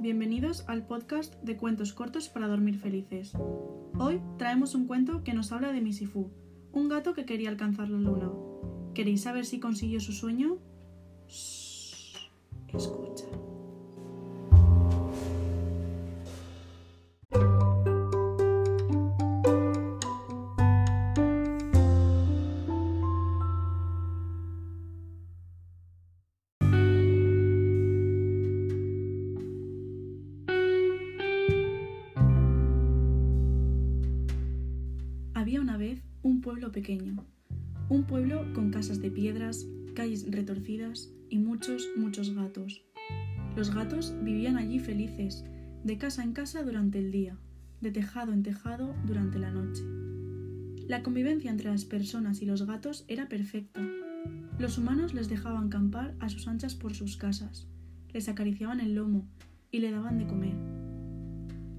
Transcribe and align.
bienvenidos 0.00 0.64
al 0.66 0.84
podcast 0.86 1.34
de 1.42 1.56
cuentos 1.56 1.92
cortos 1.92 2.28
para 2.28 2.48
dormir 2.48 2.78
felices. 2.78 3.32
Hoy 3.96 4.20
traemos 4.36 4.74
un 4.74 4.88
cuento 4.88 5.22
que 5.22 5.34
nos 5.34 5.52
habla 5.52 5.70
de 5.72 5.80
Misifu, 5.80 6.32
un 6.72 6.88
gato 6.88 7.14
que 7.14 7.24
quería 7.24 7.48
alcanzar 7.48 7.88
la 7.88 7.98
luna. 7.98 8.28
¿Queréis 8.92 9.22
saber 9.22 9.46
si 9.46 9.60
consiguió 9.60 10.00
su 10.00 10.12
sueño? 10.12 10.58
Escucha. 12.74 13.26
Pequeño, 36.78 37.16
un 37.88 38.04
pueblo 38.04 38.52
con 38.54 38.70
casas 38.70 39.02
de 39.02 39.10
piedras, 39.10 39.66
calles 39.96 40.30
retorcidas 40.30 41.10
y 41.28 41.38
muchos, 41.40 41.88
muchos 41.96 42.32
gatos. 42.36 42.84
Los 43.56 43.74
gatos 43.74 44.14
vivían 44.22 44.56
allí 44.56 44.78
felices, 44.78 45.44
de 45.82 45.98
casa 45.98 46.22
en 46.22 46.32
casa 46.34 46.62
durante 46.62 47.00
el 47.00 47.10
día, 47.10 47.36
de 47.80 47.90
tejado 47.90 48.32
en 48.32 48.44
tejado 48.44 48.94
durante 49.04 49.40
la 49.40 49.50
noche. 49.50 49.82
La 50.86 51.02
convivencia 51.02 51.50
entre 51.50 51.68
las 51.68 51.84
personas 51.84 52.42
y 52.42 52.46
los 52.46 52.64
gatos 52.64 53.04
era 53.08 53.28
perfecta. 53.28 53.84
Los 54.60 54.78
humanos 54.78 55.14
les 55.14 55.28
dejaban 55.28 55.68
campar 55.68 56.14
a 56.20 56.28
sus 56.28 56.46
anchas 56.46 56.76
por 56.76 56.94
sus 56.94 57.16
casas, 57.16 57.66
les 58.12 58.28
acariciaban 58.28 58.78
el 58.78 58.94
lomo 58.94 59.26
y 59.72 59.80
le 59.80 59.90
daban 59.90 60.16
de 60.18 60.28
comer. 60.28 60.54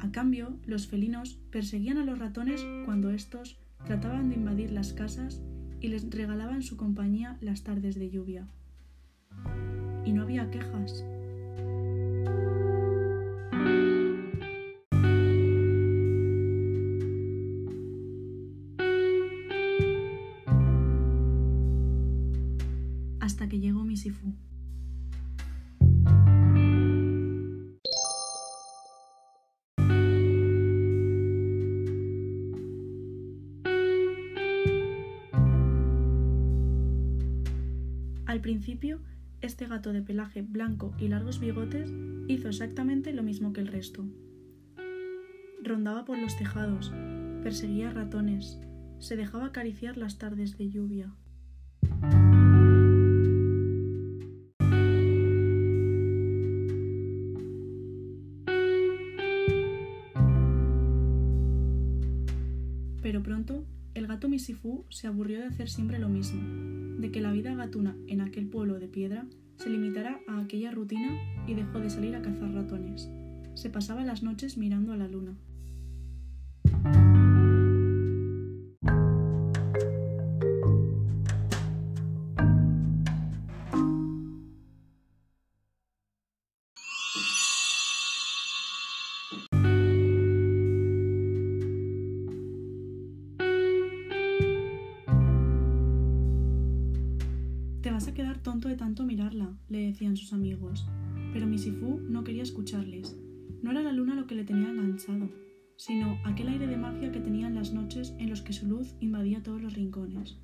A 0.00 0.10
cambio, 0.10 0.58
los 0.66 0.88
felinos 0.88 1.38
perseguían 1.52 1.98
a 1.98 2.04
los 2.04 2.18
ratones 2.18 2.66
cuando 2.84 3.10
estos 3.10 3.57
trataban 3.84 4.28
de 4.28 4.36
invadir 4.36 4.70
las 4.70 4.92
casas 4.92 5.42
y 5.80 5.88
les 5.88 6.10
regalaban 6.10 6.62
su 6.62 6.76
compañía 6.76 7.36
las 7.40 7.62
tardes 7.62 7.94
de 7.94 8.10
lluvia. 8.10 8.48
Y 10.04 10.12
no 10.12 10.22
había 10.22 10.50
quejas. 10.50 11.04
Hasta 23.20 23.48
que 23.48 23.60
llegó 23.60 23.84
Misifu. 23.84 24.34
Principio, 38.48 39.02
este 39.42 39.66
gato 39.66 39.92
de 39.92 40.00
pelaje 40.00 40.40
blanco 40.40 40.94
y 40.98 41.08
largos 41.08 41.38
bigotes 41.38 41.92
hizo 42.28 42.48
exactamente 42.48 43.12
lo 43.12 43.22
mismo 43.22 43.52
que 43.52 43.60
el 43.60 43.66
resto. 43.66 44.06
Rondaba 45.62 46.06
por 46.06 46.16
los 46.16 46.34
tejados, 46.38 46.90
perseguía 47.42 47.90
ratones, 47.90 48.58
se 49.00 49.16
dejaba 49.16 49.44
acariciar 49.44 49.98
las 49.98 50.16
tardes 50.16 50.56
de 50.56 50.70
lluvia. 50.70 51.12
Pero 63.02 63.22
pronto, 63.22 63.66
el 63.92 64.06
gato 64.06 64.30
Misifu 64.30 64.86
se 64.88 65.06
aburrió 65.06 65.40
de 65.40 65.48
hacer 65.48 65.68
siempre 65.68 65.98
lo 65.98 66.08
mismo, 66.08 66.77
de 66.98 67.10
que 67.10 67.20
la 67.20 67.32
vida 67.32 67.54
gatuna 67.54 67.96
en 68.06 68.20
aquel 68.20 68.48
pueblo 68.48 68.78
de 68.78 68.88
piedra 68.88 69.26
se 69.56 69.70
limitara 69.70 70.20
a 70.26 70.40
aquella 70.40 70.70
rutina 70.70 71.16
y 71.46 71.54
dejó 71.54 71.80
de 71.80 71.90
salir 71.90 72.14
a 72.14 72.22
cazar 72.22 72.52
ratones. 72.52 73.08
Se 73.54 73.70
pasaba 73.70 74.04
las 74.04 74.22
noches 74.22 74.58
mirando 74.58 74.92
a 74.92 74.96
la 74.96 75.08
luna. 75.08 75.36
Tonto 98.48 98.68
de 98.70 98.76
tanto 98.76 99.04
mirarla, 99.04 99.58
le 99.68 99.88
decían 99.88 100.16
sus 100.16 100.32
amigos. 100.32 100.88
Pero 101.34 101.46
Misifu 101.46 102.00
no 102.08 102.24
quería 102.24 102.42
escucharles. 102.42 103.14
No 103.62 103.70
era 103.72 103.82
la 103.82 103.92
luna 103.92 104.14
lo 104.14 104.26
que 104.26 104.34
le 104.34 104.44
tenía 104.44 104.70
enganchado, 104.70 105.28
sino 105.76 106.18
aquel 106.24 106.48
aire 106.48 106.66
de 106.66 106.78
magia 106.78 107.12
que 107.12 107.20
tenía 107.20 107.48
en 107.48 107.56
las 107.56 107.74
noches 107.74 108.14
en 108.18 108.30
los 108.30 108.40
que 108.40 108.54
su 108.54 108.66
luz 108.66 108.94
invadía 109.00 109.42
todos 109.42 109.60
los 109.60 109.74
rincones. 109.74 110.38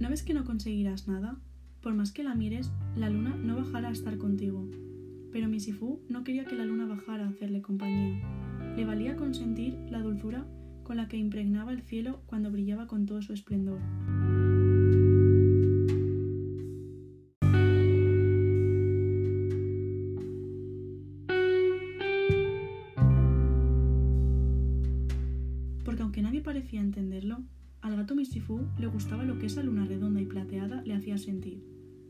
¿No 0.00 0.08
ves 0.08 0.22
que 0.22 0.32
no 0.32 0.46
conseguirás 0.46 1.06
nada? 1.06 1.38
Por 1.82 1.92
más 1.92 2.12
que 2.12 2.24
la 2.24 2.34
mires, 2.34 2.72
la 2.96 3.10
luna 3.10 3.36
no 3.36 3.56
bajará 3.56 3.90
a 3.90 3.92
estar 3.92 4.16
contigo. 4.16 4.66
Pero 5.38 5.48
Misifu 5.48 6.00
no 6.08 6.24
quería 6.24 6.46
que 6.46 6.56
la 6.56 6.64
luna 6.64 6.84
bajara 6.84 7.24
a 7.24 7.28
hacerle 7.28 7.62
compañía. 7.62 8.20
Le 8.74 8.84
valía 8.84 9.14
consentir 9.14 9.78
la 9.88 10.00
dulzura 10.00 10.44
con 10.82 10.96
la 10.96 11.06
que 11.06 11.16
impregnaba 11.16 11.70
el 11.70 11.82
cielo 11.82 12.22
cuando 12.26 12.50
brillaba 12.50 12.88
con 12.88 13.06
todo 13.06 13.22
su 13.22 13.32
esplendor. 13.32 13.78
Porque 25.84 26.02
aunque 26.02 26.20
nadie 26.20 26.40
parecía 26.40 26.80
entenderlo, 26.80 27.44
al 27.80 27.94
gato 27.94 28.16
Misifu 28.16 28.66
le 28.76 28.88
gustaba 28.88 29.22
lo 29.22 29.38
que 29.38 29.46
esa 29.46 29.62
luna 29.62 29.86
redonda 29.86 30.20
y 30.20 30.26
plateada 30.26 30.82
le 30.82 30.94
hacía 30.94 31.16
sentir, 31.16 31.62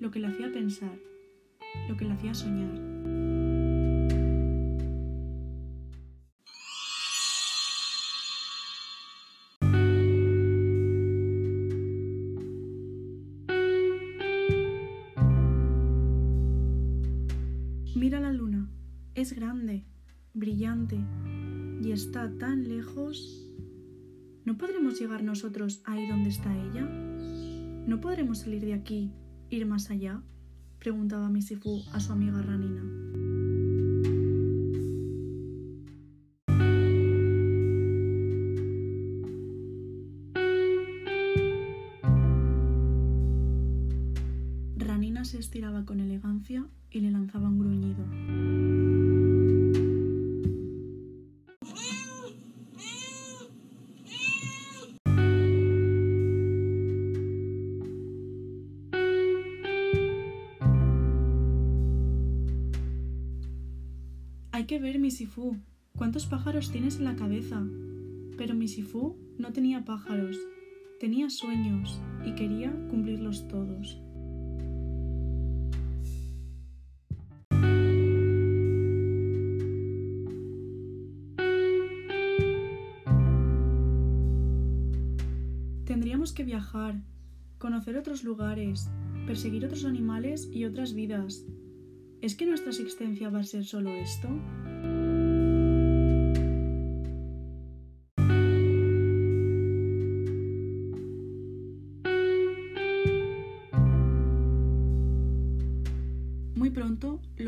lo 0.00 0.10
que 0.10 0.18
le 0.18 0.26
hacía 0.26 0.50
pensar, 0.50 0.98
lo 1.88 1.96
que 1.96 2.04
le 2.04 2.14
hacía 2.14 2.34
soñar. 2.34 2.91
Es 19.22 19.34
grande, 19.34 19.84
brillante 20.34 20.98
y 21.80 21.92
está 21.92 22.28
tan 22.38 22.68
lejos. 22.68 23.48
¿No 24.44 24.58
podremos 24.58 24.98
llegar 24.98 25.22
nosotros 25.22 25.80
ahí 25.84 26.08
donde 26.08 26.30
está 26.30 26.52
ella? 26.52 26.82
¿No 27.86 28.00
podremos 28.00 28.40
salir 28.40 28.62
de 28.62 28.74
aquí, 28.74 29.12
ir 29.48 29.64
más 29.64 29.90
allá? 29.90 30.22
preguntaba 30.80 31.30
Misifu 31.30 31.84
a 31.92 32.00
su 32.00 32.10
amiga 32.10 32.42
Ranina. 32.42 32.82
Ranina 44.78 45.24
se 45.24 45.38
estiraba 45.38 45.84
con 45.84 46.00
elegancia 46.00 46.66
y 46.90 47.00
le 47.00 47.12
lanzaba 47.12 47.48
un 47.48 47.58
gruñido. 47.60 48.71
Que 64.72 64.78
ver, 64.78 64.98
Misifu. 64.98 65.58
¿Cuántos 65.98 66.24
pájaros 66.24 66.70
tienes 66.70 66.96
en 66.96 67.04
la 67.04 67.14
cabeza? 67.14 67.62
Pero 68.38 68.54
Misifu 68.54 69.18
no 69.36 69.52
tenía 69.52 69.84
pájaros, 69.84 70.38
tenía 70.98 71.28
sueños 71.28 72.00
y 72.24 72.34
quería 72.34 72.72
cumplirlos 72.88 73.46
todos. 73.48 74.00
Tendríamos 85.84 86.32
que 86.32 86.44
viajar, 86.44 87.02
conocer 87.58 87.98
otros 87.98 88.24
lugares, 88.24 88.88
perseguir 89.26 89.66
otros 89.66 89.84
animales 89.84 90.48
y 90.50 90.64
otras 90.64 90.94
vidas. 90.94 91.44
¿Es 92.22 92.36
que 92.36 92.46
nuestra 92.46 92.70
existencia 92.70 93.28
va 93.28 93.40
a 93.40 93.44
ser 93.44 93.66
solo 93.66 93.90
esto? 93.90 94.30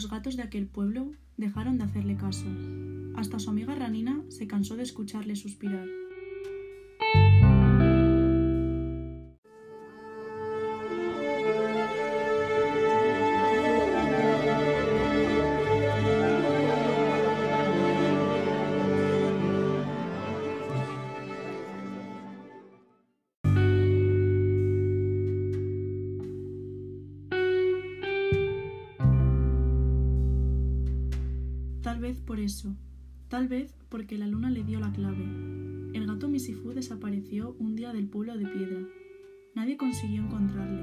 Los 0.00 0.10
gatos 0.10 0.34
de 0.34 0.42
aquel 0.42 0.66
pueblo 0.66 1.12
dejaron 1.36 1.76
de 1.76 1.84
hacerle 1.84 2.16
caso. 2.16 2.46
Hasta 3.16 3.38
su 3.38 3.50
amiga 3.50 3.74
Ranina 3.74 4.24
se 4.30 4.46
cansó 4.46 4.74
de 4.74 4.82
escucharle 4.82 5.36
suspirar. 5.36 5.86
Vez 32.10 32.20
por 32.20 32.40
eso, 32.40 32.74
tal 33.28 33.46
vez 33.46 33.72
porque 33.88 34.18
la 34.18 34.26
luna 34.26 34.50
le 34.50 34.64
dio 34.64 34.80
la 34.80 34.92
clave. 34.92 35.22
El 35.94 36.08
gato 36.08 36.28
Misifú 36.28 36.70
desapareció 36.70 37.54
un 37.60 37.76
día 37.76 37.92
del 37.92 38.08
pueblo 38.08 38.36
de 38.36 38.46
piedra. 38.48 38.80
Nadie 39.54 39.76
consiguió 39.76 40.22
encontrarle. 40.22 40.82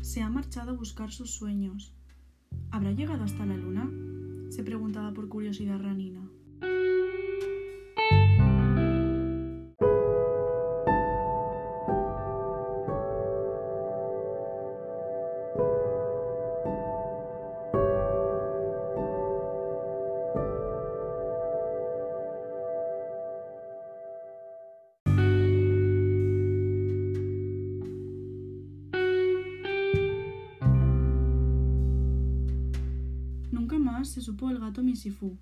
Se 0.00 0.20
ha 0.20 0.28
marchado 0.28 0.72
a 0.72 0.74
buscar 0.74 1.12
sus 1.12 1.30
sueños. 1.30 1.94
¿Habrá 2.72 2.90
llegado 2.90 3.22
hasta 3.22 3.46
la 3.46 3.56
luna? 3.56 3.88
se 4.50 4.64
preguntaba 4.64 5.14
por 5.14 5.28
curiosidad 5.28 5.80
Ranina. 5.80 6.28
Se 34.04 34.20
supo 34.20 34.50
el 34.50 34.58
gato 34.58 34.82
Misifú, 34.82 35.38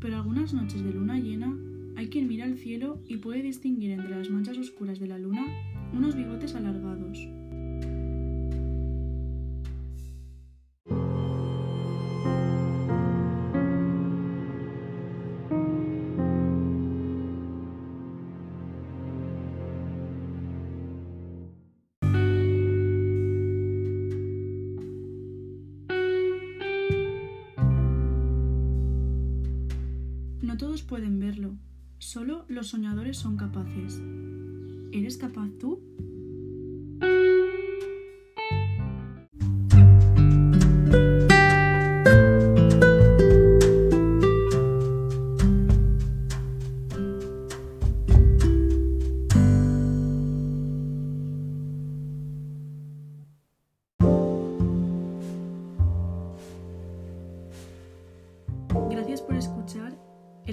pero 0.00 0.16
algunas 0.16 0.52
noches 0.52 0.82
de 0.82 0.92
luna 0.92 1.20
llena 1.20 1.56
hay 1.96 2.08
quien 2.08 2.26
mira 2.26 2.44
al 2.44 2.58
cielo 2.58 3.00
y 3.06 3.18
puede 3.18 3.40
distinguir 3.40 3.92
entre 3.92 4.10
las 4.10 4.30
manchas 4.30 4.58
oscuras 4.58 4.98
de 4.98 5.06
la 5.06 5.16
luna 5.16 5.46
unos 5.92 6.16
bigotes 6.16 6.56
alargados. 6.56 7.18
Pueden 30.84 31.18
verlo, 31.18 31.56
solo 31.98 32.44
los 32.48 32.68
soñadores 32.68 33.16
son 33.16 33.36
capaces. 33.36 34.00
¿Eres 34.92 35.16
capaz 35.16 35.50
tú? 35.58 35.82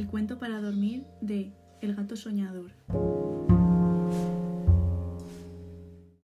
El 0.02 0.08
cuento 0.08 0.40
para 0.40 0.60
dormir 0.60 1.06
de 1.22 1.54
El 1.80 1.96
gato 1.96 2.16
soñador. 2.16 2.72